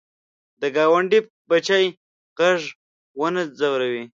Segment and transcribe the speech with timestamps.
[0.61, 1.19] د ګاونډي
[1.49, 1.85] بچي
[2.39, 2.59] غږ
[3.19, 4.03] ونه ځوروې